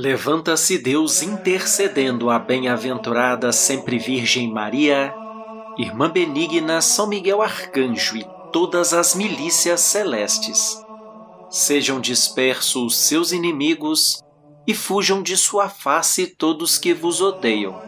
[0.00, 5.12] Levanta-se Deus intercedendo a bem-aventurada sempre Virgem Maria,
[5.76, 10.80] Irmã Benigna São Miguel Arcanjo e todas as milícias celestes.
[11.50, 14.22] Sejam dispersos seus inimigos
[14.68, 17.82] e fujam de sua face todos que vos odeiam.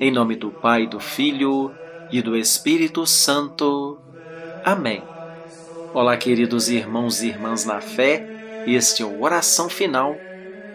[0.00, 1.70] Em nome do Pai, do Filho
[2.10, 3.98] e do Espírito Santo.
[4.64, 5.02] Amém.
[5.92, 8.26] Olá, queridos irmãos e irmãs na fé,
[8.66, 10.16] este é o Oração Final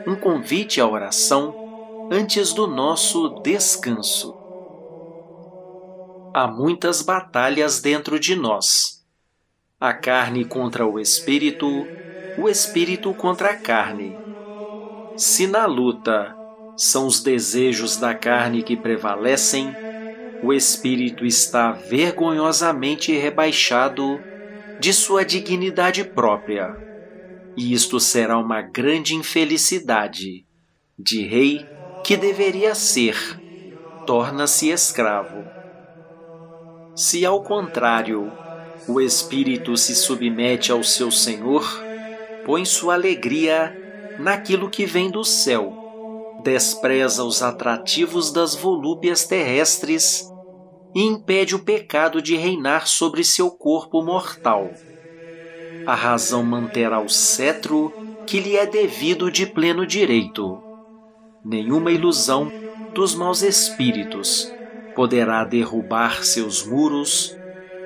[0.05, 4.36] um convite à oração antes do nosso descanso.
[6.34, 9.05] Há muitas batalhas dentro de nós.
[9.80, 11.88] A carne contra o espírito,
[12.38, 14.18] o espírito contra a carne.
[15.18, 16.36] Se na luta
[16.77, 19.76] são os desejos da carne que prevalecem,
[20.44, 24.20] o espírito está vergonhosamente rebaixado
[24.79, 26.91] de sua dignidade própria
[27.55, 30.46] e isto será uma grande infelicidade.
[30.98, 31.71] De rei
[32.04, 33.16] que deveria ser,
[34.05, 35.44] torna-se escravo.
[36.96, 38.32] Se ao contrário,
[38.88, 41.63] o espírito se submete ao seu senhor,
[42.46, 43.76] põe sua alegria
[44.18, 45.74] naquilo que vem do céu,
[46.44, 50.24] despreza os atrativos das volúpias terrestres
[50.94, 54.70] e impede o pecado de reinar sobre seu corpo mortal
[55.85, 57.93] a razão manterá o cetro
[58.26, 60.62] que lhe é devido de pleno direito.
[61.43, 62.51] Nenhuma ilusão
[62.93, 64.51] dos maus espíritos
[64.96, 67.35] poderá derrubar seus muros,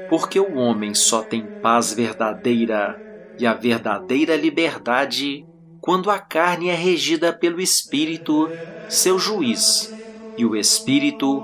[0.10, 3.02] porque o homem só tem paz verdadeira
[3.38, 5.46] e a verdadeira liberdade
[5.82, 8.50] quando a carne é regida pelo Espírito,
[8.90, 9.94] seu juiz,
[10.36, 11.44] e o Espírito,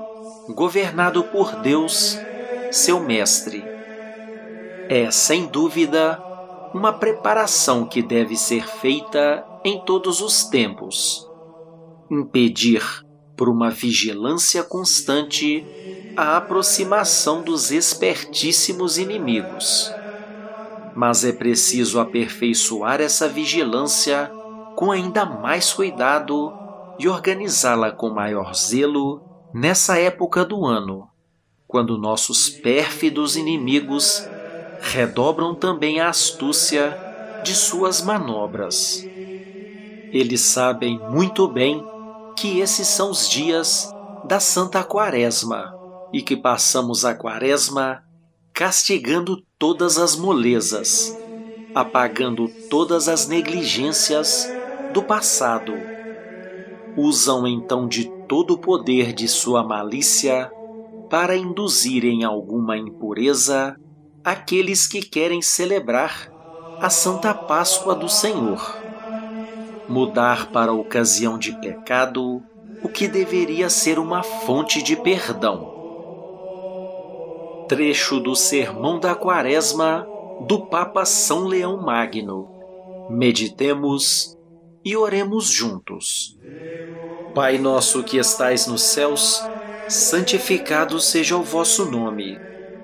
[0.49, 2.17] governado por Deus,
[2.71, 3.63] seu mestre.
[4.89, 6.19] É, sem dúvida,
[6.73, 11.29] uma preparação que deve ser feita em todos os tempos.
[12.09, 12.83] Impedir,
[13.35, 15.65] por uma vigilância constante,
[16.15, 19.93] a aproximação dos espertíssimos inimigos.
[20.95, 24.31] Mas é preciso aperfeiçoar essa vigilância
[24.75, 26.53] com ainda mais cuidado
[26.99, 29.21] e organizá-la com maior zelo
[29.53, 31.07] nessa época do ano,
[31.67, 34.27] quando nossos pérfidos inimigos
[34.91, 36.97] redobram também a astúcia
[37.43, 39.05] de suas manobras.
[40.11, 41.81] Eles sabem muito bem
[42.37, 43.89] que esses são os dias
[44.27, 45.73] da Santa Quaresma
[46.13, 48.03] e que passamos a Quaresma
[48.53, 51.17] castigando todas as molezas,
[51.73, 54.45] apagando todas as negligências
[54.93, 55.73] do passado.
[56.97, 60.51] Usam então de todo o poder de sua malícia
[61.09, 63.77] para induzirem alguma impureza
[64.23, 66.31] aqueles que querem celebrar
[66.79, 68.77] a Santa Páscoa do Senhor.
[69.87, 72.41] Mudar para a ocasião de pecado
[72.83, 75.79] o que deveria ser uma fonte de perdão.
[77.67, 80.07] Trecho do Sermão da Quaresma
[80.47, 82.49] do Papa São Leão Magno.
[83.09, 84.37] Meditemos
[84.83, 86.37] e oremos juntos.
[87.33, 89.41] Pai nosso que estais nos céus,
[89.87, 92.50] santificado seja o vosso nome.